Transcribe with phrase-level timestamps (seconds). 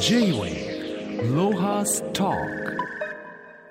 [0.00, 2.30] J-Way ロハスタ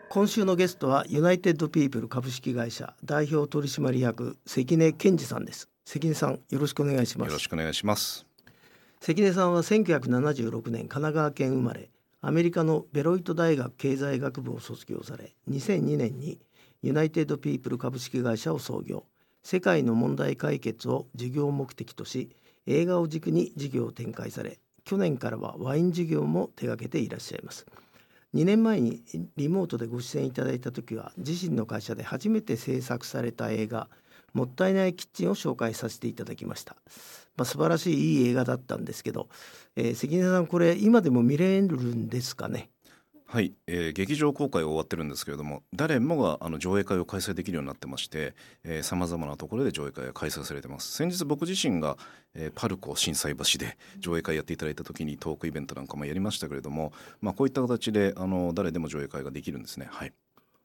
[0.09, 5.69] 今週のゲストはユナイテッドピープル株式会社代表取締役関根健二さんです。
[5.85, 7.29] 関根さんよろしくお願いします。
[7.29, 8.25] よろしくお願いします。
[8.99, 11.89] 関根さんは1976年神奈川県生まれ
[12.19, 16.39] アメリカのベロイト大学経済学部を卒業され2002年に
[16.81, 19.05] ユナイテッドピープル株式会社を創業。
[19.43, 22.35] 世界の問題解決を事業目的とし
[22.65, 27.65] 映画を軸に事業を展開され去年からはワイン事業も手掛けていらっしゃいます。
[28.33, 29.03] 2年前に
[29.35, 33.89] リモートでご出演いただいた時は自身の会社で初めて制作された映画
[34.33, 36.75] 「もったいないキッチン」を紹介させていただきました、
[37.35, 39.27] まあ、素晴らしいいい映画だったんですけど、
[39.75, 42.69] えー、関根さんこれ今でも見れるんですかね？
[43.29, 48.35] はい、えー、劇場公開終わってるんですけれども誰もがあの上映会を開催できるようになってまして
[48.83, 50.93] さまざまなところで上映会が開催されてます。
[50.93, 51.97] 先日僕自身が、
[52.33, 59.89] えー、パルコ心斎橋で上映会やっていただいた時にトークイベントなんかもやりましたけれども、まあ、こういった形であの誰でも上映会ができるんですね。
[59.91, 60.13] はい。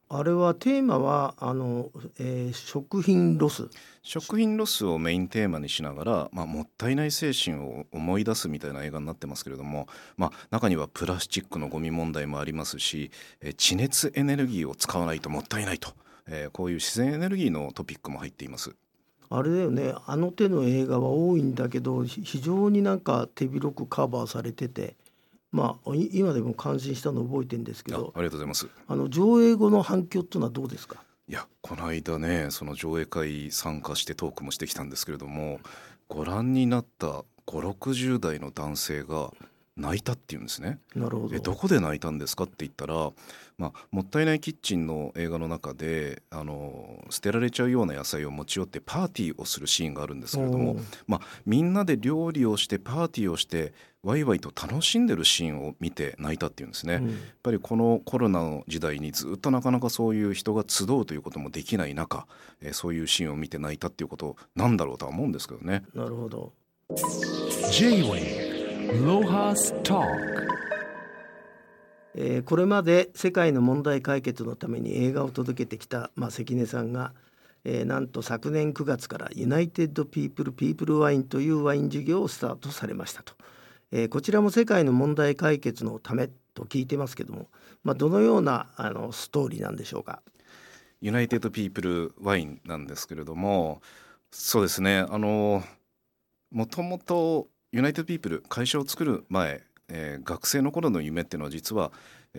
[0.09, 3.67] あれはテーマはあの、えー、食品ロス。
[4.03, 9.87] 食品ロスをメインテーマにしながら、まあ、もったいない精神を思い出すみたいな映画になってますけれども、
[10.17, 15.93] まあ、中にはプラスチックのゴミ問題もありますし、えー、地熱エネルギーを使わないともったいないと、
[16.27, 18.75] えー、こういう自然エネルギーのトピックも入っています。
[19.29, 19.95] あれだよね。
[20.05, 24.95] あの手の映画は多いんだけど非常になんか手広くカバーされてて
[25.53, 31.01] まあ今でも感心したのを覚えてるんですけどありがとうございますあの上映後の反響っていうのはどうですか？
[31.29, 35.61] いやこの間ねその上映会参加してトークもしてきたんですけれども
[36.09, 39.31] ご覧になった560代の男性が
[39.75, 40.77] 泣いたっていうんですね。
[40.95, 41.35] なるほど。
[41.35, 43.09] えどこで泣いたんですかって言ったら、
[43.57, 50.75] まあ、もったいないキッチンの映画の中であの捨てられちゃうような野菜を持ち寄ってパーティーをするシーンがあるんですけれども、
[51.07, 53.73] まあ、みんなで料理をしてパーティーをして
[54.03, 62.27] ワイワイと楽しんでるシーンを見て泣いたっていうんですね、うん、やっぱりこのコロナの時代にずっとなかなかそういう人が集うということもできない中、
[62.61, 65.83] えー、そういうシーンを見て泣いたっていうことなんだろうとは思うんですけどね。
[65.95, 66.51] なるほど
[67.71, 70.01] J-Way ロハスタ
[72.15, 77.13] えー、これまで世界の問題解決のために映画を届けてきた、まあ、関根さんが、
[77.63, 83.33] えー、なんと昨年9月からユナイテッド・ピープル・ピープル・ワインというワイン事業をスタートされましたと、
[83.95, 87.47] えー、こちらも世界の問題解決のためと聞いてますけども、
[87.83, 90.23] まあ、どのようなあのストーリーなんでしょうか？
[90.99, 93.83] ユナイテッド・ピープル・ワインなんですけれども
[94.31, 95.61] そうですねあの
[96.49, 101.91] もともとユナイテッドピープル会社を作る前、えー、学生の頃の夢っていうのは実は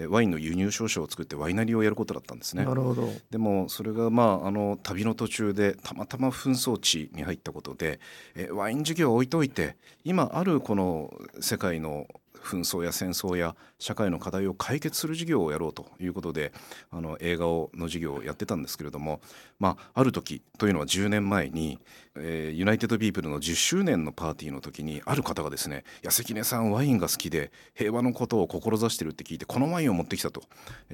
[0.09, 2.65] ワインの輸入商社を作ってワイナリーをやることだったんですね。
[2.65, 8.01] なるほどでもそれがまああの旅の途中でたまたま紛争地に入ったことで
[8.35, 12.09] えワイン事業を置いといて今あるこの世界の
[12.43, 16.53] 紛争や戦争や社会の課題を解決する事業をやろうということで
[16.91, 19.21] あの映画をの事業をやってたんですけれども、
[19.59, 21.79] まあ、ある時というのは10年前に、
[22.17, 30.43] えー、ユナイテッド・ピープルの10周年のパーティーの時にある方がですね「や関根さんワインが好きで平和のことを志してる」って聞いてこのワインを持ってきたと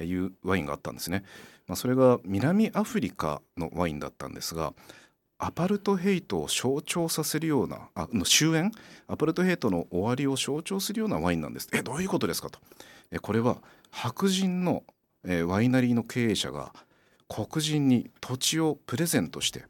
[0.01, 1.23] いうワインがあったんですね。
[1.67, 4.73] まあ、それが南アフリカのワインだったんですが
[5.43, 8.69] アパルトヘイトを象徴させるようなあの終焉？
[9.07, 11.67] アパルトヘイトの終わりを象徴するようなワインなんです。
[11.73, 12.59] えどういうことですかと。
[13.11, 13.57] えこれは
[13.89, 14.83] 白人の、
[15.25, 16.71] えワイナリーの経営者が
[17.27, 19.63] 黒人に土地をプレゼントして、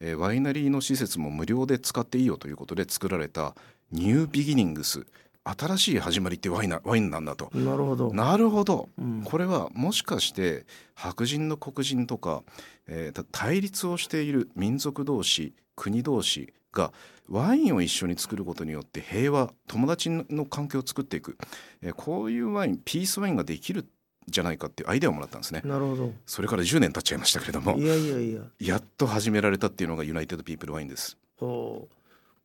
[0.00, 3.54] えワイナリーの施設も無料で使っていいよということで作られた
[3.90, 5.06] ニュービギニングス。
[5.44, 7.50] 新しい始まりってワイナワインなんだと。
[7.54, 8.12] なるほど。
[8.12, 12.42] なるほど、うん、これはもしかして白人の黒人とか、
[12.86, 16.92] えー、対立をしている民族同士国同士が
[17.28, 21.36] ワインを一緒に作ることによって平和友達の関係を作っていく、
[21.82, 23.86] えー、こういうワインピースワインができる
[24.28, 25.62] じゃないかっていうアイデアをもらったんですね。
[25.64, 26.12] なるほど。
[26.26, 27.76] それから10年経っちゃいましたけれども。
[27.76, 28.42] いやいやいや。
[28.60, 31.18] やっと始められたっていうのがユナイテッド・ピープル・ワインです。
[31.38, 32.01] そう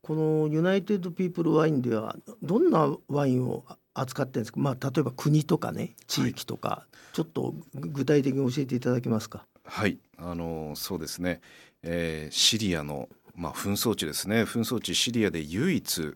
[0.07, 9.45] このユナイテッド・ピープル・ワインではどんなワインを扱ってるんですか、まあ、例えば国とかね地域とか、はい、ちょっと具体的に教えていただけますか？
[9.65, 9.97] はい。
[10.17, 11.41] あのそうですね、
[11.83, 14.43] えー、シリアの、まあ、紛争地ですね。
[14.43, 16.13] 紛争地シリアで唯一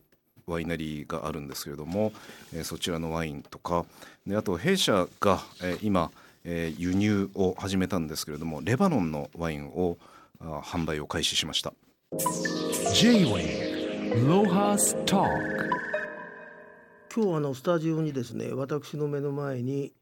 [0.47, 2.13] ワイナリーがあるんですけれども、
[2.53, 3.85] えー、そちらのワインとか。
[4.25, 6.11] であと弊社が、えー、今、
[6.45, 9.97] えー、輸入を始めたんですけれどもレバノンのワインを
[10.39, 11.73] あ販売を開始しました。
[12.93, 13.70] J-Way
[17.15, 19.93] 今日あのスタジオにですね私の目の前に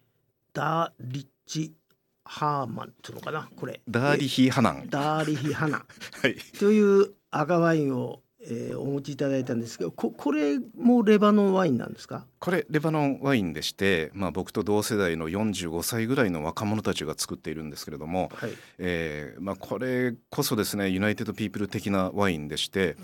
[0.52, 1.76] ダーリッチ
[2.24, 3.82] ハーマンっていうのかなこれ。
[3.88, 4.90] ダーリヒハナン。
[4.90, 5.86] ダーリヒハナン、
[6.24, 12.26] はい、という赤ワインをえーお持ちいただいたんですけどここれもレバノンワインなんですか？
[12.40, 18.52] これレバノンワインでして、まあ、僕と同世代の45歳ぐらいの若者たちが作っているんですけれども、はい。
[18.78, 22.96] えーまあ、これこそですねユナイテッド・ピープル的なワインでして、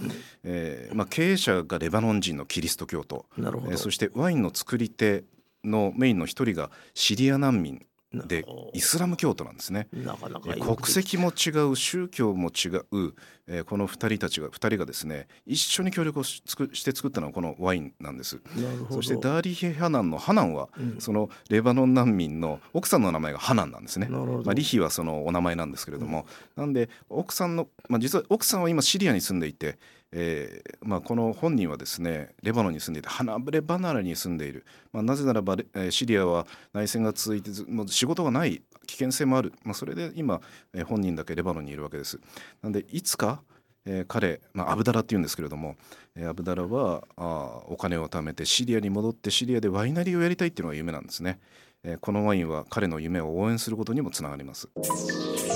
[0.44, 5.26] えーまあ、経営者がレバノン人のキリスト教徒、なるほど、えーそしてワインの作り手
[5.64, 7.86] のメインの一人がシリア難民
[8.26, 9.88] でなイスラム教徒なんですね。
[9.94, 13.14] なかなかえよく国籍も違う宗教も違う、
[13.48, 18.42] えーこの2人たちが2人がですね一緒に協力をしつくして作ったのがこのワインなんです。
[18.90, 20.96] そしてダーリヒ・ハナンのハナンは、うん。
[21.00, 24.08] そのレバノン難民の奥さんの名前がハナンなんですね。
[24.08, 26.26] まあ、リヒはそのお名前なんですけれども、
[26.56, 29.78] なんで奥さんの、まあ、実は奥さんは今シリアに住んでいて、
[30.12, 40.40] えーまあ、この本人はですねレバノンに住んでいて離れ離れに住んでいる、まあ、なぜならば、えシリアは内戦が続いてもう仕事がない危険性もある、まあ、それで今、
[40.74, 42.20] えー本人だけレバノンにいるわけです。
[42.62, 43.42] なんでいつか
[43.86, 45.76] えー彼、まあ、アブダラっていうんですけれども、
[46.16, 51.40] えーアブダラはあお金を貯めてシリアに戻ってシリアでワイナリーをやりたいっていうのが夢なんですね、
[51.84, 54.70] えーこのワインは彼の夢を応援することにもつながります。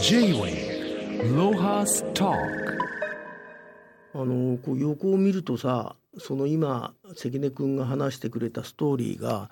[0.02, 2.79] J-Wave Lohas Talk.
[4.14, 9.50] あのこう横を見るとさその今関根君が話してくれたストーリーが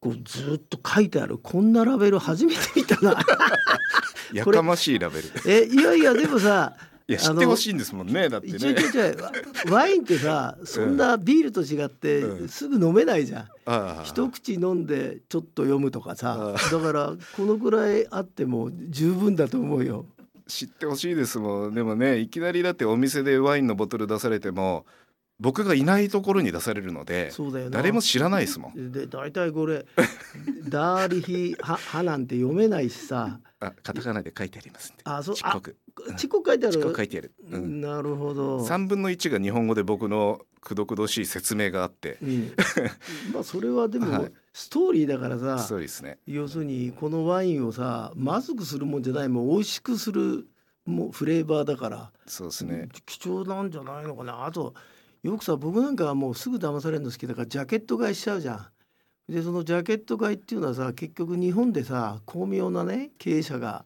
[0.00, 3.16] こうずっと書いてあるこんなラベル初めて見たな。
[4.32, 5.28] やかましいラベル。
[5.46, 6.74] えいやいやでもさ
[7.06, 8.74] いや知ってほしいんですもんねだってね。
[9.68, 12.48] ワインってさ そんなビールと違ってうん。
[12.48, 14.02] すぐ飲めないじゃん、ああ。
[14.04, 16.56] 一口飲んでちょっと読むとかさ。
[16.56, 20.06] あだからこのぐらいあっても十分だと思うよ。
[20.46, 21.74] 知ってほしいですもん。
[21.74, 24.86] でもねいきなりだってお店でワインのボトル出されても
[25.40, 27.32] 僕がいないところに出されるので
[27.70, 28.92] 誰も知らないですもん。
[28.92, 29.86] で大体これ
[30.68, 33.40] 「ダーリヒハハ」なんて読めないしさ。
[33.60, 35.02] あカタカナで書いてありますんで。
[35.04, 35.76] あそうちっこく
[36.16, 36.80] ちっこく書いてある。
[36.80, 38.58] く書いてある、うん、なるほど。
[38.58, 42.18] 3分の1が日本語で僕のくどくどしい説明があって。
[42.22, 42.52] うん、
[43.34, 44.32] まあそれはでも、はい。
[44.54, 46.18] ストーリーだからさそうですね。
[46.26, 50.46] 要するにこのワインをさまずくするもんじゃないもう美味しくする
[50.86, 52.88] もうフレーバーだから、そうですね。
[53.06, 54.46] 貴重なんじゃないのかな。
[54.46, 54.74] あと
[55.22, 59.32] よくさ僕なんかはもうすぐ騙されるの好きだからジャケット買いしちゃうじゃん。
[59.32, 63.84] でそのジャケット買いっていうのはさ結局日本でさ巧妙なね経営者が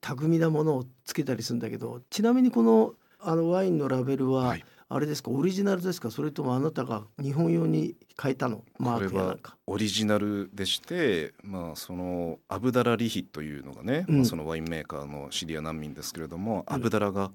[0.00, 5.30] 巧みなものをつけたりするんだけどちなみにこのあのワインのラベルは、はいあれですか？
[5.30, 6.10] オリジナルですか？
[6.10, 8.62] それともあなたが日本用に変えたの？
[8.78, 9.56] マークやなんか。
[9.66, 17.30] オリジナルでして、まあ、そのアブダラ・リヒというのがね、うんまあ、そのワインメーカーのシリア難民ですけれども、うんアブダラが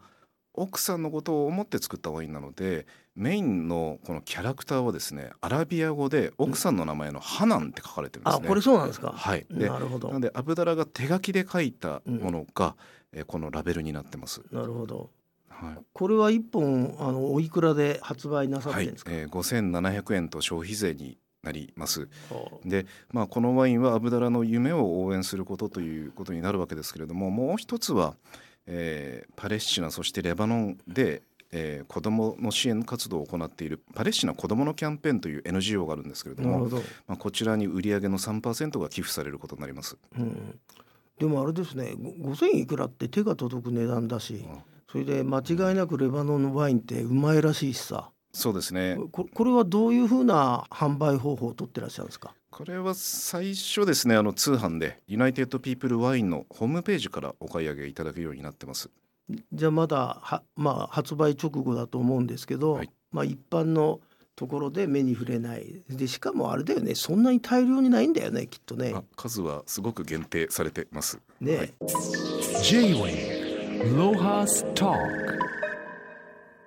[0.53, 8.43] 奥さんのことを思って作ったワインなのでメインのこのキャラクターはですねアラビア語で奥さんの名前のハナンって書かれてるんですね。
[8.43, 9.13] あこれそうなんですか？
[9.15, 12.75] はい、でなるほどなんでアブダラが手書きで書いたものが、
[13.13, 14.41] えーこのラベルになってます。
[14.51, 15.09] なるほど。
[15.59, 19.11] はいこれは一本あのおいくらで発売なさってんですか？
[19.11, 22.01] えー、5700円と消費税になります。
[22.29, 28.15] はで、まあ、このワインはアブダラの夢を応援することということになるわけですけれどももう一つは、
[28.65, 31.21] えーパレスチナそしてレバノンで、
[31.51, 36.67] えー子どもの支援活動を行っているパレスチナ子どものキャンペーンという NGO があるんですけれども。
[37.07, 39.97] まあ、こちらに売上の3%が寄付されることになります。
[40.17, 40.59] うん。
[41.19, 44.59] でもあれですねご5000いくらって手が届く値段だしうん
[44.91, 48.09] それで間違いなくレバノンのワインってうまいらしいしさ。
[48.33, 48.97] そうですね。
[49.11, 52.33] ここれはどういうふうな販売方法を取ってらっしゃるんですか？
[52.51, 58.89] これは最初ですねあの通販でユナイテッド・ピープル・ワインのホームページからお買い上げいただけるようになってます。
[59.51, 62.89] じゃあまだは、まあ、発売直後だと思うんですけど、はい。
[63.11, 63.99] まあ、一般の
[64.35, 65.83] ところで目に触れない。
[65.89, 68.93] でしかもあれだよねそんなに大量にないんだよねきっとね。
[68.95, 69.03] あ。
[69.15, 71.19] 数はすごく限定されてます。
[71.41, 71.73] ね、はい。
[72.61, 73.36] Talk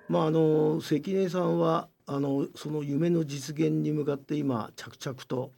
[0.07, 5.51] まああの関根さんはあのその夢の実現に向かって今着々と、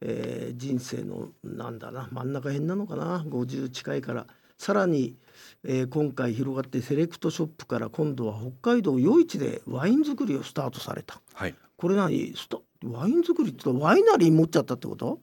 [0.00, 4.26] えー人生のなんだな真ん中辺なのかな50近いから。
[4.58, 5.16] さらに、
[5.64, 11.20] えー今回広がってセレクトショップから今度は北海道余市でワイン作りをスタートされた。
[11.34, 11.54] はい。
[11.76, 15.20] これ何スタワイン作りってワイナリー持っちゃったってこと？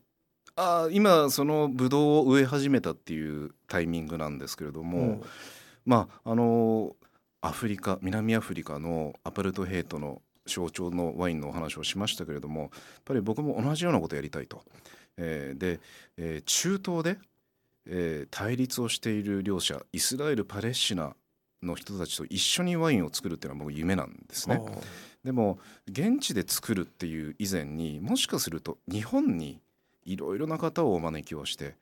[0.56, 5.22] あー今そのブドウを植え始めたっていうタイミングなんですけれども、うん
[5.86, 6.96] まああの
[7.42, 12.70] アフリカ南アフリカのアパルトヘイトの象徴のワインのお話をしましたけれどもやっ
[13.06, 14.63] ぱり僕も同じようなことをやりたいと。
[15.18, 15.80] えーで、
[16.18, 17.18] えー中東で、
[17.86, 21.16] えー対立をしている両者イスラエルパレスチナ
[21.62, 24.62] の人たちと一緒にワインを作るっていうのは僕夢なんですね。
[25.24, 29.62] でも現地で作るっていう以前にもしかすると日本に
[30.04, 31.75] いろいろな方をお招きをして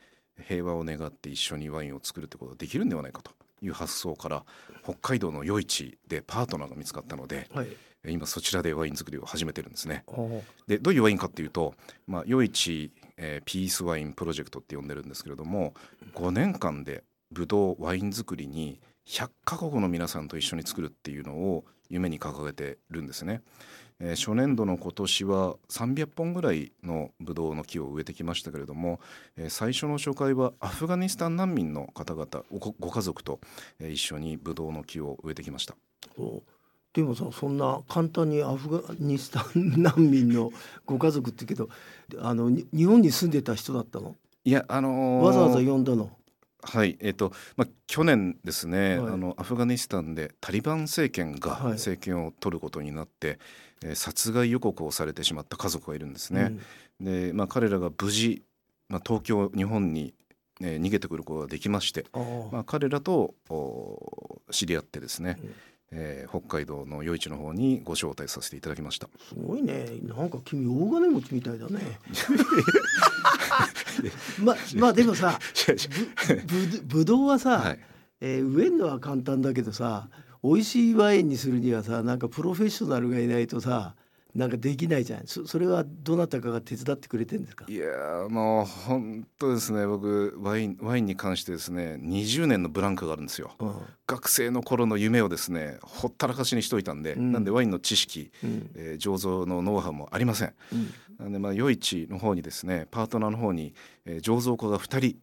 [0.47, 3.31] 平和を願って一緒にワインを作るってことができるんではないかと
[3.61, 4.45] いう発想から
[4.83, 7.67] 北海道の余市でパートナーが見つかったので、はい、
[8.03, 10.03] えー今そちらでワイン作りを始めてるんですね。
[10.67, 11.75] でどういうワインかっていうと、
[12.07, 15.75] まあ、余市、えーピースワインプロジェクトって呼んでるんですけれども
[16.15, 23.41] 5年間でブドウワイン作りに100カ国の皆さんと一緒に作るっていうのを夢に掲げてるんですね。
[24.01, 28.99] えー初年度の今年は300本ぐらいのブドウの木を植えてきましたけれども、
[29.37, 33.39] えー最初の初回はアフガニスタン難民の方々ごご家族と、
[33.79, 35.75] えー一緒にブドウの木を植えてきました。
[36.93, 40.51] でもさそんな簡単にアフガニスタン難民の
[40.85, 41.69] ご家族ってけど
[42.19, 44.15] あのに日本に住んでた人だったの？
[44.43, 46.09] いやあのーわざわざ呼んだの？
[46.63, 49.13] はい、えっ、と、まあ、去年ですね、はい。
[49.13, 51.71] あのアフガニスタンでタリバン政権がはい。
[51.73, 53.39] 政権を取ることになって、
[53.83, 56.57] えー殺害予告をされてしまった家族がいるんですね。
[56.99, 58.43] で、まあ、彼らが無事、
[58.89, 60.13] まあ、東京日本に、
[60.61, 62.05] えー逃げてくることができまして、
[62.51, 65.53] まあ、彼らとお知り合ってですね、うん
[65.91, 69.09] えー北海道の余市の方にご招待させていただきました。
[69.27, 71.79] すごいねなんか君大金持ちみたいだね。
[74.41, 75.37] ままあでもさ
[76.47, 77.79] ぶぶぶどうはさ、はい
[78.21, 80.07] えー植えるのは簡単だけどさ
[80.43, 83.95] 美味しいワインにするにはさなんかプロフェッショナルがいないとさ
[84.33, 85.27] なんかできないじゃん。
[85.27, 87.65] そそれはどなたかが手伝ってくれてるんですか？
[87.67, 89.85] いやーもう本当ですね。
[89.85, 93.51] 僕ワインワインに関してですね20年のブランクがあるんですよ。
[93.59, 93.73] うん。
[94.07, 97.31] 学生の頃の夢をですねほったらかしにしといたんで、うん。
[97.33, 98.71] なんでワインの知識、うん。
[98.75, 100.53] えー醸造のノウハウもありません。
[100.71, 100.93] うん。
[101.19, 103.73] なんでまあ余市の方にですねパートナーの方に、
[104.05, 105.15] えー醸造家が2人、えー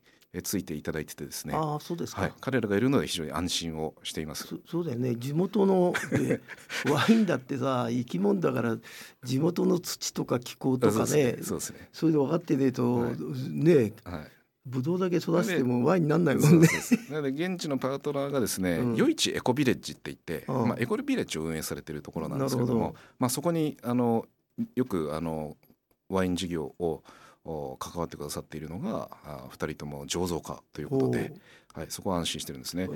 [0.42, 4.46] ついていただいててですね、ああそうですか、はい、彼らがいるので非常に安心をしています。
[4.46, 5.16] そそうだよね。
[5.16, 6.40] 地元の、え
[6.90, 8.76] ワインだってさ生き物だから
[9.24, 11.88] 地元の土とか気候とかねそうですね。
[11.92, 13.16] そうで分かってねえと、はい。
[13.48, 14.30] ねはい。
[14.66, 16.68] ブドウだけ育ててもワインになんないもそんね。
[17.10, 18.94] なので現地のパートナーがですね、うん。
[18.96, 20.68] 余市エコビレッジって言って、うん。
[20.68, 22.94] まあ、エコビレッジを運営されているところなんですけれどもど。
[23.18, 24.26] まあ、そこにあの
[24.74, 25.56] よくあの
[26.10, 27.02] ワイン事業をお
[27.78, 31.32] 関わってくださっているのがあ2人とも醸造家ということで、
[31.74, 32.88] はい、そこは安心してるんですね。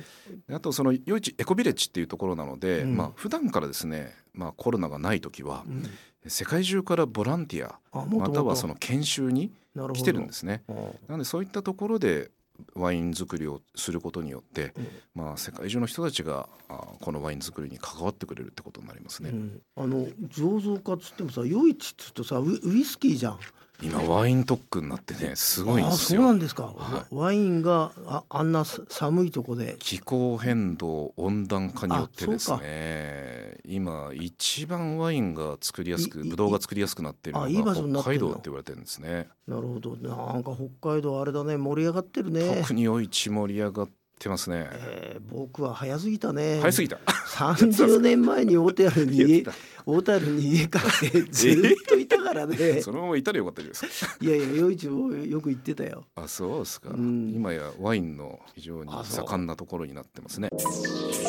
[0.48, 2.96] であとその余市エコビレッジっていうところなので、うん。
[2.96, 5.84] まあ普段からですね、まあ、コロナがない時はうん。
[6.26, 9.52] 世界中からボランティアまたはその研修に
[9.94, 10.62] 来てるんですね。
[10.68, 10.72] あ
[11.08, 12.30] なのでそういったところで
[12.74, 14.88] ワイン作りをすることによって、うん。
[15.14, 19.30] まあ、世界中の人たちがあこのワイン作りに関わってくれるってことになりますね。
[19.30, 19.62] うん。
[19.76, 23.38] あの醸造家っつってもさ余市っつうとさウウイスキーじゃん。
[23.82, 26.34] 今ワイン特区になってねすごいんですあそうなよ。
[26.34, 26.64] んですか。
[26.64, 29.76] はワインがああんなさ寒いとこで。
[29.78, 39.28] 気候変動温暖化によってですね今一番ワインが作りやすくいいブドウが作りやすくなっているあいいのが北海道って言われてるんですね。
[39.46, 39.96] なるほど。
[39.96, 42.56] なんか北海道あれだね盛り上がってるね。
[42.60, 44.68] 特に余市盛り上がってますね。
[44.70, 46.58] えー僕は早すぎたね。
[46.60, 46.96] 早すぎた。
[46.96, 49.52] 30年前に大手原に家やってた
[49.86, 51.96] 大田原に家買ってずっと
[52.32, 52.80] からね。
[52.80, 54.16] そのままいたらよかったじゃないですか。
[54.20, 56.04] いやいや余市もよく行ってたよ。
[56.16, 60.50] あそうですか、うん今やワインの非常に盛んなところになってますね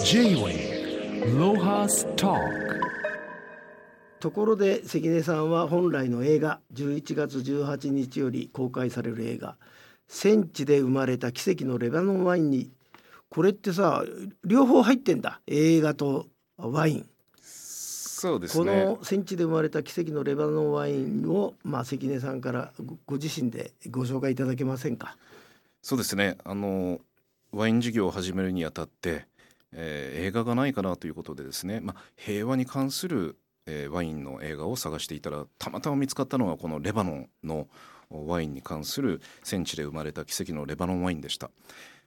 [0.03, 0.93] J-Way
[4.19, 9.57] ところで関根さんは本来の映画11月18日より公開される映画
[10.07, 12.71] 「戦地で生まれた奇跡のレバノンワインに」
[13.29, 14.03] これってさ
[14.43, 17.09] 両方入ってんだ映画とワイン。
[18.23, 25.17] そうですこねの戦地で生まれた奇跡のレバノンワインを、まあ、関根さんからごご自身でご紹介いただけませんか？
[25.81, 27.01] そうですねあの
[27.51, 29.25] ワイン事業を始めるにあたって、
[29.73, 37.67] えー映画がないかなということでですね、まあ、平和に関する、えーワインの映画を探していたらたまたま見つかったのがこのレバノンの
[38.09, 41.51] ワインに関する戦地で生まれた奇跡のレバノンワインでした。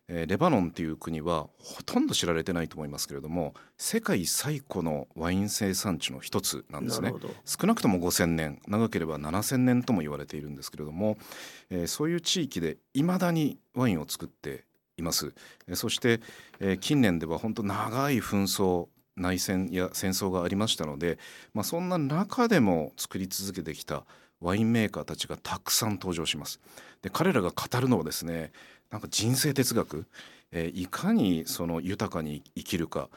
[0.08, 7.12] えーレバノンっていう国はほとんど知られてないと思いますけれども世界最古のワイン生産地の一つなんですね。
[7.44, 11.18] 少なくとも5,000年長ければ7,000年とも言われているんですけれども、
[11.70, 14.64] えーそういう地域でいまだにワインを作って
[14.96, 15.34] います。
[15.66, 16.20] えーそして、
[16.60, 21.18] えー近年では本当長い紛争内戦や戦争がありましたので、
[21.54, 24.04] まあ、そんな中でも作り続けてきた
[24.40, 26.60] ワインメーカーたちがたくさん登場します。
[27.02, 28.52] で彼らが語るのはですね
[28.90, 30.06] なんか人生哲学、
[30.52, 33.08] えーいかにその豊かに生きるか。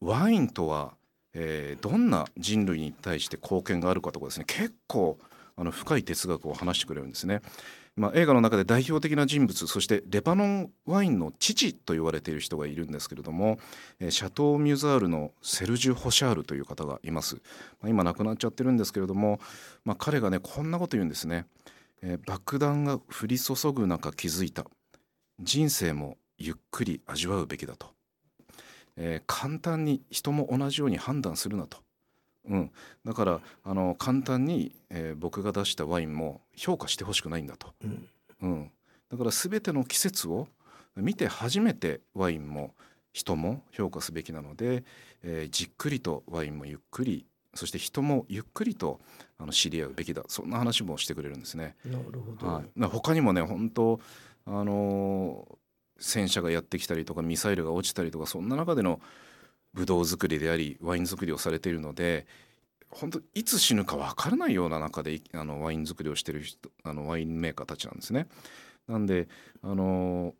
[0.00, 0.94] ワインとは、
[1.34, 4.44] えーどんな人類に対して貢献があるかとかですね。
[4.46, 5.18] 結構
[5.56, 7.42] あの深い哲学を話してくれるんですね。
[7.96, 13.58] まあ、映画の中で代表的な人物そしてレバノンワインの父と言われている人がいるんですけれども、
[13.98, 17.40] えシャトー・ミュザールのセルジュ・ホシャールという方がいます、ま
[17.86, 19.40] あ、今亡くなっちゃってるんですけれども、
[19.84, 21.44] まあ、彼がねこんなこと言うんですね、
[22.00, 24.64] えー爆弾が降り注ぐ中気づいた。
[25.40, 27.88] 人生もゆっくり味わうべきだと、
[28.96, 31.78] えー簡単に人も同じように判断するなと。
[32.48, 32.70] うん、
[33.04, 38.08] だからあの簡単に、えー僕が出したワインも評価してほしくないんだと、うん。
[38.42, 38.70] うん、
[39.10, 40.48] だから全ての季節を
[40.96, 42.74] 見て初めてワインも
[43.12, 44.84] 人も評価すべきなので、
[45.22, 49.00] えーじっくりとワインもゆっくりそして人もゆっくりと
[49.38, 50.22] あの知り合うべきだ。
[50.28, 51.76] そんな話もしてくれるんですね。
[51.84, 54.00] なるほど、はい、まあ他にもね本当
[54.46, 55.58] あの
[55.98, 59.00] 戦車がやってきたりとかミサイルが落ちたりとかそんな中での
[59.74, 62.26] ブドウ作りでありワイン作りをされているので
[62.88, 68.26] 本当いつ死ぬか分からないような中であのワイン作りをしている人あのワインメーカーたちなんですね。
[68.88, 69.28] なんで
[69.62, 70.34] あの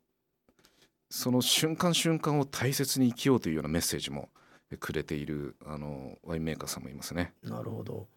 [1.08, 4.30] その瞬間瞬間を大切に生きようというようなメッセージも
[4.78, 7.34] くれているあのワインメーカーさんもいますね。
[7.42, 8.08] なるほど。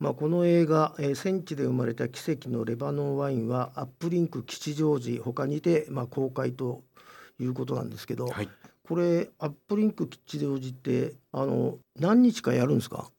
[0.00, 6.82] まあ、この映画、えー戦地で生まれた奇跡のレバノンワインはアップリンク吉祥寺他にて、まあ、公開と
[7.38, 8.48] いうことなんですけど、はい、
[8.88, 13.10] これアップリンク吉祥寺ってあの何日かやるんですか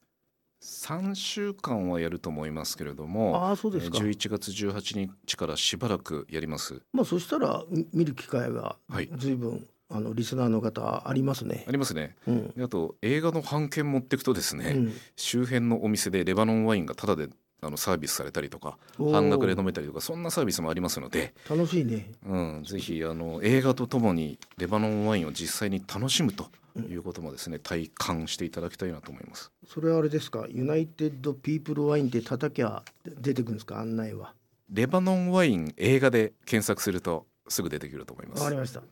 [0.60, 6.82] ？3週間はやると思いますけれどもああそうですか、えー11月18日からしばらくやります。
[6.92, 9.08] まあそしたらみ見る機会がはい。
[9.16, 11.70] 随分、あのリスナーの方ありますねあ。
[11.70, 12.16] りますね。
[12.26, 17.28] うんであと映画の版権持っていくとですね、うん周辺のお店でレバノンワインがタダで
[17.64, 22.10] あのサービスされたりとか半額で飲めたりとかそんなサービスもありますので、楽しいね。
[22.26, 29.52] うん、ぜひあの映画とともにレバノンワインを実際に楽しむということもですね体感していただきたいなと思います。
[29.68, 30.46] それはあれですか？
[30.48, 33.78] ユナイテッドピープルワインで叩きゃ出てくるんですか？
[33.78, 34.34] 案内は。
[34.68, 38.58] レバノンワイン映画で検索するとすぐ出てくると思いますわかり。
[38.58, 38.82] ました。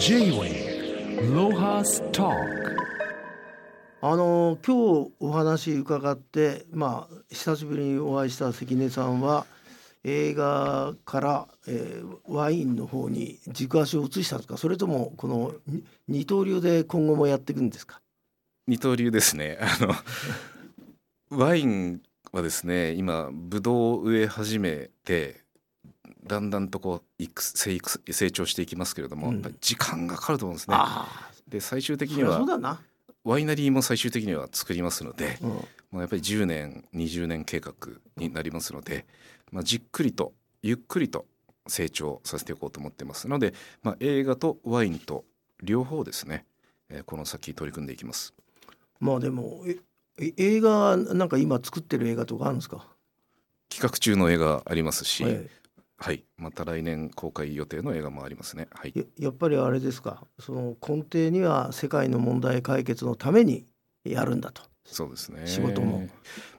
[0.00, 2.32] J-Wave Lohas Talk
[4.00, 9.46] あの今日お話伺ってまあ久しぶりにお会いした関根さんは
[10.04, 18.00] 映画から、えーワインの方に軸足を移したんですかそれともこのに二刀流で今後もやっていくんですか？
[18.66, 19.58] 二刀流ですね。
[19.62, 19.78] あ
[21.30, 22.02] のワイン
[22.32, 25.40] はですね今ブドウを植え始めて
[26.28, 30.76] だんだんとこう育成育成長していきますけれども、うん時間がかかると思うんですね。
[30.78, 32.80] あで最終的にはそうだな。
[33.24, 35.50] ワイナリーも最終的には作りますので、うん
[35.90, 37.74] まあ、やっぱり10年20年計画
[38.16, 39.06] になりますので、
[39.50, 41.26] まあ、じっくりとゆっくりと
[41.66, 45.24] 成長させていこうと思ってますので、まあ、映画とワインと
[45.62, 46.44] 両方ですね、
[46.88, 48.34] えーこの先取り組んでいきます。
[49.00, 49.78] まあでもえ
[50.18, 52.86] え映画なんか今作ってる映画とかあるんですか、
[53.68, 55.48] 企画中の映画ありますし、え
[55.98, 58.68] はい、また来年公開予定の映画もありますね。
[58.70, 58.92] はい。
[58.94, 60.22] え、ややっぱりあれですか。
[60.38, 63.66] その根底には世界の問題解決のために
[64.04, 64.62] やるんだと。
[64.84, 65.42] そうですね。
[65.46, 66.06] 仕事も。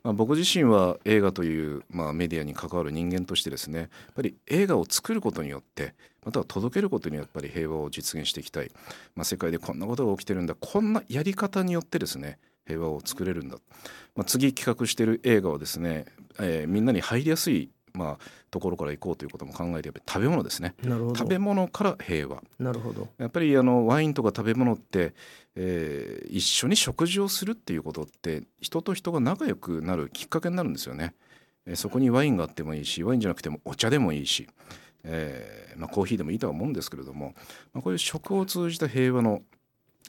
[0.03, 8.71] まあ、僕自身は映画という、まあ、メディアに関わる人間としてですねやっぱり映画を作ることによってまたは届けることにやっぱり平和を実現していきたい、
[9.15, 10.55] まあ、世界でこんなことが起きてるんだ。
[10.55, 13.57] こんなやり方によってですね平和を作れるんだ、
[14.15, 16.05] まあ、次企画している映画はですね、
[16.39, 18.17] えーみんなに入りやすい、まあ、
[18.51, 20.75] ところから行こうということも考えてやっぱり食べ物ですね。
[21.15, 23.09] 食べ物から平和なるほど。
[23.17, 25.13] やっぱりあのワインとか食べ物って、
[25.55, 31.13] えー一緒に食事をするっていうことって人と人が仲良くなるきっかけになるんですよね。
[31.65, 34.47] えーそこにワインがあってもいいしワインじゃなくてもお茶でもいいし、
[35.03, 37.33] えーまあ、コーヒーでもいいとは思うんですけれども、
[37.73, 39.41] まあ、こういう食を通じた平和の、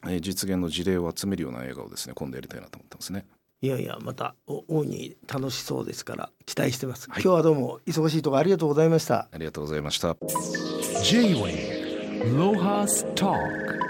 [0.04, 3.26] えー実現の事例を集めるような映画をですね今度やりたいなと思ってますね。
[3.62, 7.22] いやいやまたお大いに楽しそうですから期待してます、はい。
[7.22, 9.28] 今日はどうも忙しいところありがとうございました。
[9.30, 10.16] ありがとうございました。
[11.02, 13.89] J-Wave Lohas Talk